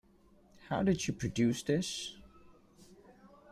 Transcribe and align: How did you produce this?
How 0.69 0.81
did 0.81 1.07
you 1.07 1.13
produce 1.13 1.61
this? 1.61 2.17